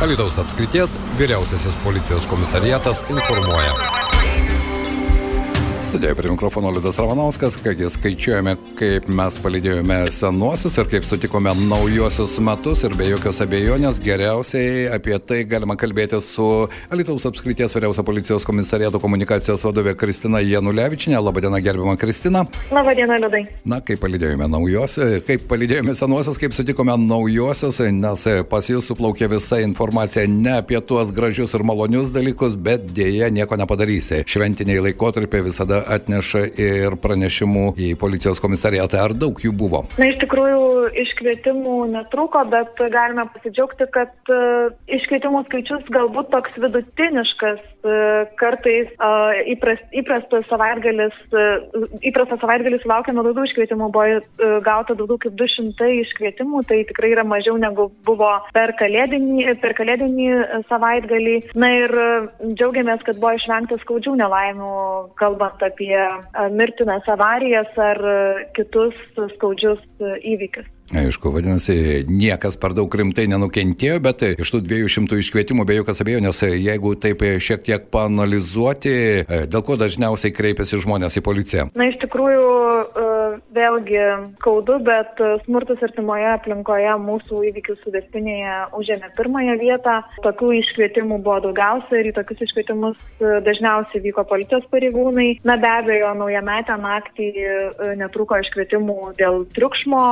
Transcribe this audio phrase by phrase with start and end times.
[0.00, 4.17] Alitaus apskrities vyriausiasis policijos komisariatas informuoja.
[5.82, 12.32] Studijoje prie mikrofono Liudas Ravanauskas, kągi skaičiuojame, kaip mes palydėjome senuosius ir kaip sutikome naujosius
[12.42, 16.48] metus ir be jokios abejonės geriausiai apie tai galima kalbėti su
[16.90, 21.20] Alitaus apskrities vyriausio policijos komisariato komunikacijos vadovė Kristina Janulevičinė.
[21.22, 22.42] Labadiena, gerbima Kristina.
[22.74, 23.44] Labadiena, Liudai.
[23.62, 29.62] Na, kaip palydėjome naujosius, kaip palydėjome senuosius, kaip sutikome naujosius, nes pas jūs suplaukė visa
[29.62, 34.24] informacija ne apie tuos gražius ir malonius dalykus, bet dėje nieko nepadarysi.
[34.26, 39.00] Šventiniai laikotarpiai visada visada atneša ir pranešimų į policijos komisariatą.
[39.02, 39.84] Ar daug jų buvo?
[39.98, 47.60] Na, iš tikrųjų, iškvietimų netrūko, bet galime pasidžiaugti, kad uh, iškvietimų skaičius galbūt toks vidutiniškas.
[47.84, 51.14] Uh, kartais uh, įprast, įprastas savaitgalis,
[52.02, 57.56] įprastas savaitgalis laukiama daugiau iškvietimų, buvo gauta daugiau kaip 200 iškvietimų, tai tikrai yra mažiau
[57.60, 61.36] negu buvo per kalėdinį, per kalėdinį savaitgalį.
[61.58, 61.94] Na ir
[62.58, 64.72] džiaugiamės, kad buvo išvengta skaudžių nelaimių,
[65.20, 67.98] kalbant kalbant apie mirtinas avarijas ar
[68.54, 68.94] kitus
[69.36, 69.80] skaudžius
[70.22, 70.66] įvykius.
[70.88, 76.40] Aišku, vadinasi, niekas per daug rimtai nenukentėjo, bet iš tų 200 iškvietimų be jokios abejonės,
[76.48, 81.68] jeigu taip šiek tiek panalizuoti, dėl ko dažniausiai kreipiasi žmonės į policiją?
[81.76, 82.46] Na, iš tikrųjų,
[83.54, 84.00] vėlgi
[84.38, 89.96] skaudu, bet smurtas artimoje aplinkoje mūsų įvykių suvestinėje užėmė pirmąją vietą.
[90.24, 92.98] Tokių iškvietimų buvo daugiausia ir į tokius iškvietimus
[93.46, 95.28] dažniausiai vyko policijos pareigūnai.
[95.48, 97.28] Na, be abejo, naujametę naktį
[98.00, 100.04] netruko iškvietimų dėl triukšmo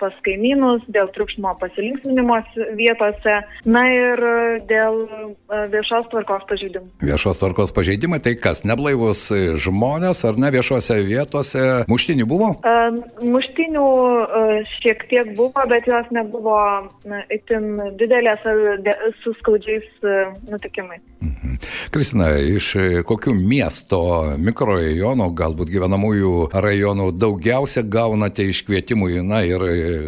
[0.00, 2.38] pas kaimynus, dėl triukšmo pasilinksminimo
[2.78, 3.36] vietose,
[3.68, 4.22] na ir
[4.68, 6.90] dėl e, viešos tvarkos pažeidimų.
[7.06, 9.26] Viešos tvarkos pažeidimai tai kas, neblaivus
[9.62, 11.66] žmonės ar ne viešose vietose?
[11.90, 12.45] Muštinių buvo?
[12.54, 16.58] Uh, muštinių uh, šiek tiek buvo, bet jos nebuvo
[17.08, 18.62] na, itin didelės ar
[19.22, 19.86] su skaudžiais
[20.50, 21.02] nutikimais.
[21.24, 21.56] Mhm.
[21.94, 22.72] Kristina, iš
[23.08, 24.00] kokių miesto
[24.42, 29.64] mikrorajonų, galbūt gyvenamųjų rajonų daugiausia gaunate iškvietimų, na ir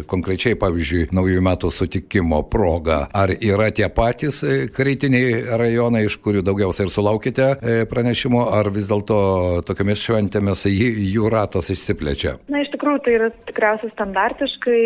[0.09, 3.01] konkrečiai, pavyzdžiui, naujųjų metų sutikimo proga.
[3.13, 8.69] Ar yra tie patys e, kritiniai rajonai, iš kurių daugiausiai ir sulaukite e, pranešimo, ar
[8.73, 9.19] vis dėlto
[9.67, 12.28] tokiamis šventėmis jų ratas išsiplečia?
[12.47, 14.81] Na, iš tikrųjų, tai yra tikriausiai standartiškai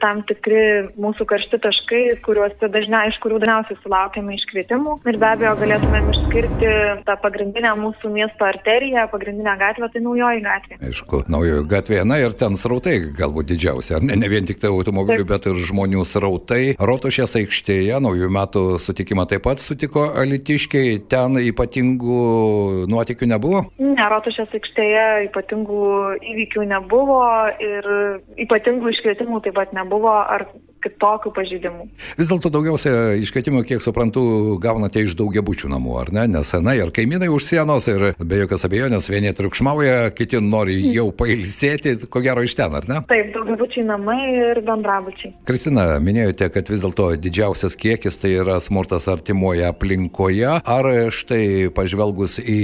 [0.00, 4.96] tam tikri mūsų karšti taškai, kuriuose dažniausiai, iš kurių dažniausiai sulaukiame iškvietimų.
[5.06, 6.72] Ir be abejo, galėtumėm išskirti
[7.06, 10.78] tą pagrindinę mūsų miesto arteriją, pagrindinę gatvę, tai naujoji gatvė.
[10.90, 14.16] Aišku, naujoji gatvė, na ir ten srautai galbūt didžiausia, ar ne?
[14.16, 15.32] Ne vien tik tai automobilių, Taip.
[15.32, 16.62] bet ir žmonių srautai.
[16.80, 22.20] Rotušės aikštėje naujų metų sutikimą taip pat sutiko alitiškiai, ten ypatingų
[22.90, 23.64] nuotikių nebuvo?
[23.80, 25.86] Ne, Rotušės aikštėje ypatingų
[26.32, 27.20] įvykių nebuvo
[27.62, 27.88] ir
[28.46, 30.12] ypatingų iškvietimų taip pat nebuvo.
[30.16, 30.46] Ar
[30.84, 31.86] kitokių pažydimų.
[32.18, 34.22] Vis dėlto daugiausia iškvietimų, kiek suprantu,
[34.62, 36.26] gaunate iš daugiabučių namų, ar ne?
[36.36, 41.08] Nes, na, ir kaimynai už sienos, ir be jokios abejonės, vieni triukšmauja, kiti nori jau
[41.16, 43.00] pailsėti, ko gero iš ten, ar ne?
[43.10, 45.34] Taip, daugiabučiai namai ir bendrabučiai.
[45.48, 50.58] Kristina, minėjote, kad vis dėlto didžiausias kiekis tai yra smurtas artimoje aplinkoje.
[50.60, 52.60] Ar štai pažvelgus į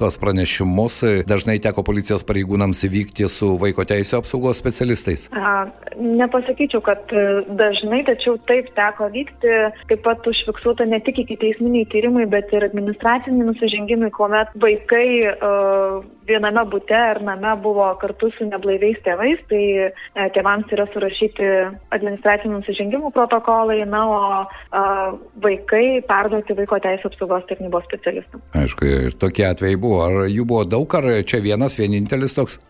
[0.00, 5.28] tuos pranešimus, dažnai teko policijos pareigūnams vykti su vaiko teisų apsaugos specialistais?
[5.32, 5.66] A,
[5.98, 7.12] nepasakyčiau, kad
[7.58, 9.52] dažnai, tačiau taip teko vykti,
[9.90, 16.00] taip pat užfiksuota ne tik iki teisminiai tyrimai, bet ir administraciniai nusižengimai, kuomet vaikai uh,
[16.28, 21.50] viename bute ar name buvo kartu su neblaiviais tėvais, tai uh, tėvams yra surašyti
[21.96, 28.44] administracinių nusižengimų protokolai, na, o uh, vaikai perduoti vaiko teisų apsaugos tarnybos specialistams.
[28.62, 30.02] Aišku, ir tokie atvejai buvo.
[30.06, 32.60] Ar jų buvo daug, ar čia vienas, vienintelis toks?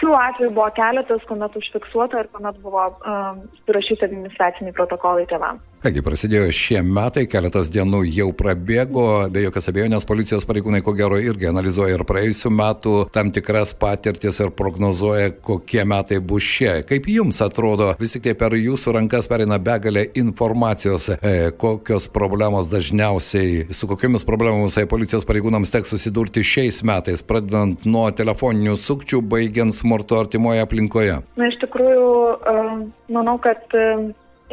[0.00, 5.60] Tokių atvejų buvo keletas, kuomet užfiksuota ir kuomet buvo um, surašyti administraciniai protokolai tėvams.
[5.80, 11.16] Kągi, prasidėjo šie metai, keletas dienų jau prabėgo, be jokios abejonės policijos pareigūnai ko gero
[11.16, 16.74] irgi analizuoja ir praėjusių metų tam tikras patirtis ir prognozuoja, kokie metai bus šie.
[16.84, 22.68] Kaip jums atrodo, vis tik tai per jūsų rankas perina begalė informacijos, e, kokios problemos
[22.68, 29.24] dažniausiai, su kokiamis problemomis e, policijos pareigūnams teks susidurti šiais metais, pradedant nuo telefoninių sukčių,
[29.32, 31.22] baigiant smurto artimoje aplinkoje?
[31.40, 32.10] Na, iš tikrųjų,
[33.16, 33.80] manau, kad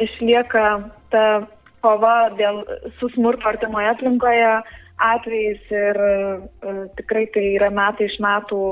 [0.02, 0.66] išlieka
[1.12, 1.24] ta
[1.84, 2.62] kova dėl
[2.98, 4.52] su smurto artimoje aplinkoje
[4.98, 8.62] atvejais ir uh, tikrai tai yra metai iš metų,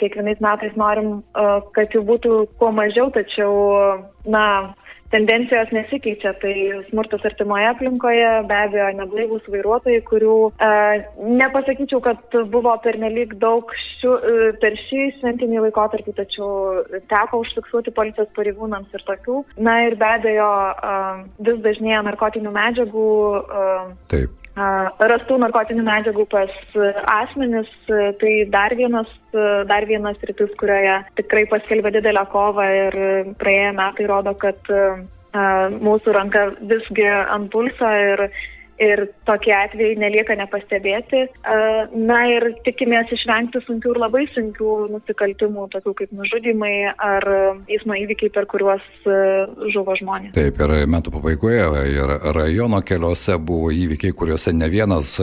[0.00, 3.52] kiekvienais metais norim, uh, kad jų būtų kuo mažiau, tačiau,
[4.26, 4.44] na,
[5.12, 6.34] tendencijos nesikeičia.
[6.42, 6.54] Tai
[6.88, 10.70] smurtas artimoje aplinkoje, be abejo, neblaivūs vairuotojai, kurių e,
[11.42, 18.30] nepasakyčiau, kad buvo pernelyg daug šių, e, per šį šventinį laikotarpį, tačiau teko užfiksuoti policijos
[18.36, 19.42] pareigūnams ir tokių.
[19.62, 21.00] Na ir be abejo, e,
[21.48, 23.10] vis dažnėja narkotinių medžiagų.
[23.42, 26.50] E, Taip rastų narkotinių medžiagų pas
[27.08, 29.08] asmenis, tai dar vienas,
[29.68, 32.98] dar vienas rytis, kurioje tikrai paskelbė didelę kovą ir
[33.40, 34.60] praėję metai rodo, kad
[35.32, 38.28] mūsų ranka visgi ant pulso ir
[38.80, 41.24] ir tokie atvejai nelieka nepastebėti.
[41.96, 47.28] Na ir tikimės išvengti sunkių ir labai sunkių nusikaltimų, tokių kaip nužudimai ar
[47.70, 48.84] eismo įvykiai, per kuriuos
[49.74, 50.32] žuvo žmonės.
[50.36, 55.14] Taip, ir metų pabaigoje ir rajono keliuose buvo įvykiai, kuriuose ne vienas,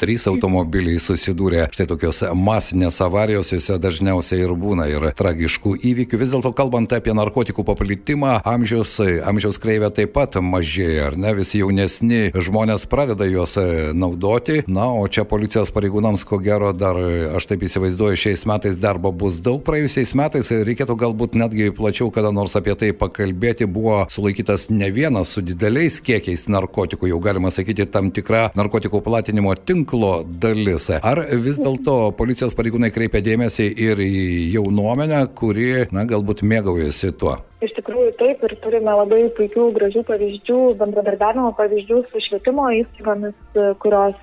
[0.00, 1.66] trys automobiliai susidūrė.
[1.74, 6.20] Štai tokios masinės avarijos, jose dažniausiai ir būna ir tragiškų įvykių.
[6.20, 11.34] Vis dėlto, kalbant apie narkotikų paplitimą, amžiaus, amžiaus kreivė taip pat mažėja, ar ne?
[11.36, 14.62] Visi jaunesni žmonės pradeda juos e, naudoti.
[14.70, 19.10] Na, o čia policijos pareigūnams, ko gero, dar, e, aš taip įsivaizduoju, šiais metais darbo
[19.10, 19.58] bus daug.
[19.66, 23.66] Praėjusiais metais e, reikėtų galbūt netgi plačiau kada nors apie tai pakalbėti.
[23.66, 29.56] Buvo sulaikytas ne vienas su dideliais kiekiais narkotikų, jau galima sakyti, tam tikra narkotikų platinimo
[29.58, 30.86] tinklo dalis.
[31.00, 34.22] Ar vis dėlto policijos pareigūnai kreipia dėmesį ir į
[34.54, 37.40] jaunuomenę, kuri, na, galbūt mėgaujasi tuo?
[37.64, 43.36] Iš tikrųjų taip ir turime labai puikių, gražių pavyzdžių, bendradarbiavimo pavyzdžių su švietimo įstaigomis,
[43.84, 44.18] kurios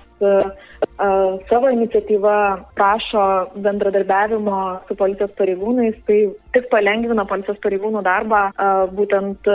[1.50, 2.36] savo iniciatyvą
[2.78, 3.24] prašo
[3.64, 6.20] bendradarbiavimo su policijos pareigūnais, tai
[6.52, 8.42] tik palengvina policijos pareigūnų darbą
[8.92, 9.48] būtent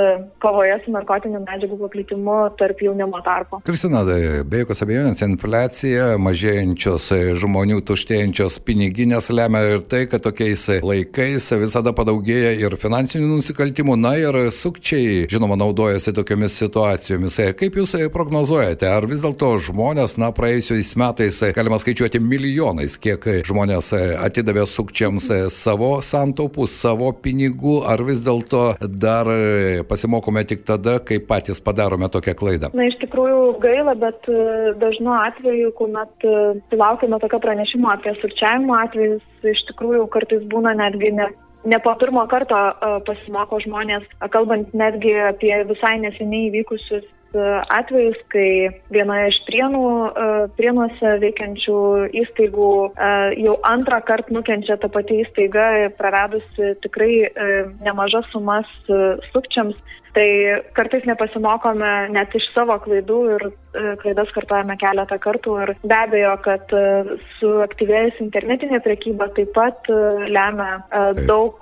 [0.44, 3.62] kovoje su narkotinių medžiagų paplitimu tarp jaunimo tarpo.
[3.68, 7.10] Kristina, be jokios abejonės, infliacija, mažėjančios
[7.42, 14.16] žmonių tuštėjančios piniginės lemia ir tai, kad tokiais laikais visada padaugėja ir finansinių nusikaltimų, na
[14.20, 17.40] ir sukčiai, žinoma, naudojasi tokiamis situacijomis.
[17.60, 23.94] Kaip jūs prognozuojate, ar vis dėlto žmonės, na, praėjusiais metais galima skaičiuoti milijonais, kiek žmonės
[24.24, 28.64] atidavė sukčiams savo santaupus, savo pinigų, ar vis dėlto
[29.04, 29.30] dar
[29.90, 32.72] pasimokome tik tada, kai patys padarome tokią klaidą?
[32.78, 34.38] Na, iš tikrųjų gaila, bet e,
[34.82, 36.38] dažnu atveju, kuomet e,
[36.72, 41.30] sulaukime tokio pranešimo apie sukčiavimo atvejus, iš tikrųjų kartais būna netgi ne
[41.68, 48.50] ne po pirmo karto e, pasimoko žmonės, kalbant netgi apie visai neseniai įvykusius atvejus, kai
[48.94, 49.84] vienoje iš prienų,
[50.58, 51.80] prienuose veikiančių
[52.24, 52.72] įstaigų
[53.44, 57.28] jau antrą kartą nukenčia ta pati įstaiga, praradusi tikrai
[57.84, 58.70] nemažas sumas
[59.34, 59.78] sukčiams.
[60.18, 60.30] Tai
[60.74, 63.44] kartais nepasimokome net iš savo klaidų ir
[64.02, 65.54] klaidas kartuojame keletą kartų.
[65.62, 66.74] Ir be abejo, kad
[67.38, 69.92] suaktyvėjus internetinė prekyba taip pat
[70.34, 70.80] lemia
[71.30, 71.62] daug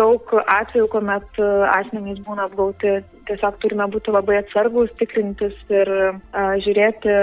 [0.00, 1.38] daug atvejų, kuomet
[1.76, 2.98] asmenys būna apgauti
[3.30, 5.90] tiesiog turime būti labai atsargus, tikrintis ir
[6.66, 7.14] žiūrėti,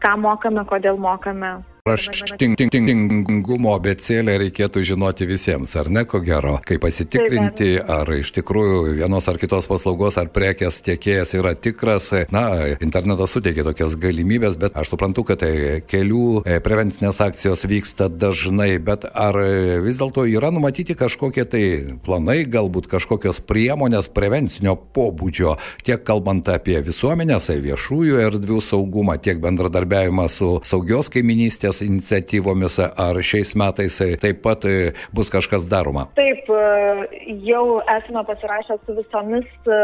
[0.00, 1.58] ką mokame, kodėl mokame.
[1.88, 9.28] Raštingumo abecėlę reikėtų žinoti visiems, ar ne, ko gero, kaip pasitikrinti, ar iš tikrųjų vienos
[9.30, 12.10] ar kitos paslaugos ar prekės tiekėjas yra tikras.
[12.34, 12.44] Na,
[12.82, 18.74] internetas suteikia tokias galimybės, bet aš suprantu, kad tai kelių e, prevencinės akcijos vyksta dažnai,
[18.84, 19.38] bet ar
[19.84, 21.64] vis dėlto yra numatyti kažkokie tai
[22.04, 25.56] planai, galbūt kažkokios priemonės prevencinio pobūdžio,
[25.86, 33.18] tiek kalbant apie visuomenės, viešųjų erdvių saugumą, tiek bendradarbiavimą su saugios kaiminystės valstybės iniciatyvomis, ar
[33.22, 36.08] šiais metais taip pat e, bus kažkas daroma?
[36.16, 39.78] Taip, e, jau esame pasirašę su visomis e,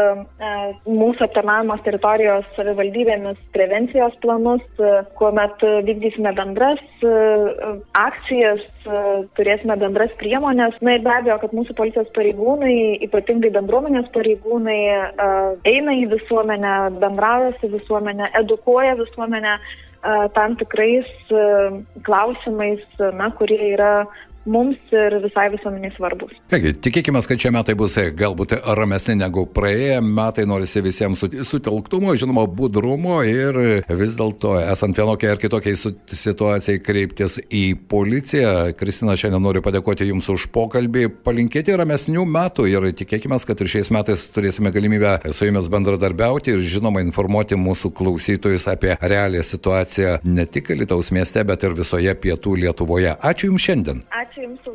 [0.87, 4.63] mūsų aptarnavimas teritorijos savivaldybėmis prevencijos planus,
[5.17, 6.81] kuomet vykdysime bendras
[7.97, 8.61] akcijas,
[9.37, 10.77] turėsime bendras priemonės.
[10.81, 14.79] Na ir be abejo, kad mūsų policijos pareigūnai, ypatingai bendruomenės pareigūnai,
[15.67, 19.57] eina į visuomenę, bendrauja su visuomenė, edukuoja visuomenę
[20.33, 21.09] tam tikrais
[22.05, 22.83] klausimais,
[23.17, 24.05] na, kurie yra
[24.47, 26.33] mums ir visai visuomeniai svarbus.
[26.51, 32.45] Taigi, tikėkime, kad šie metai bus galbūt ramesni negu praėję metai, norisi visiems sutelktumo, žinoma,
[32.47, 38.53] budrumo ir vis dėlto, esant vienokiai ar kitokiai situacijai, kreiptis į policiją.
[38.79, 43.91] Kristina, šiandien noriu padėkoti Jums už pokalbį, palinkėti ramesnių metų ir tikėkime, kad ir šiais
[43.93, 50.47] metais turėsime galimybę su Jumis bendradarbiauti ir, žinoma, informuoti mūsų klausytojus apie realią situaciją ne
[50.47, 53.15] tik Lietuvos mieste, bet ir visoje pietų Lietuvoje.
[53.21, 54.03] Ačiū Jums šiandien.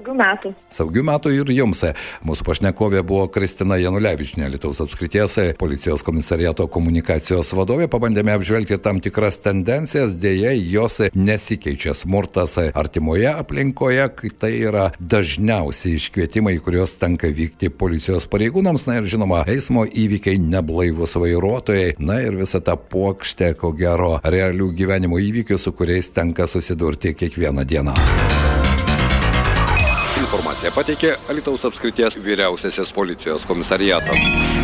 [0.03, 0.51] Saugių metų.
[0.73, 1.85] Saugių metų ir jums.
[2.27, 7.87] Mūsų pašnekovė buvo Kristina Janulevičinė, Lietuvos apskrities policijos komisariato komunikacijos vadovė.
[7.87, 11.95] Pabandėme apžvelgti tam tikras tendencijas, dėja jos nesikeičia.
[11.95, 18.89] Smurtas artimoje aplinkoje, kai tai yra dažniausiai iškvietimai, kuriuos tenka vykti policijos pareigūnams.
[18.91, 21.95] Na ir žinoma, eismo įvykiai neblaivus vairuotojai.
[22.03, 27.69] Na ir visa ta puokštė, ko gero, realių gyvenimo įvykių, su kuriais tenka susidurti kiekvieną
[27.69, 28.01] dieną.
[30.33, 34.62] Informaciją pateikė Alitaus apskrities vyriausiasis policijos komisariatas.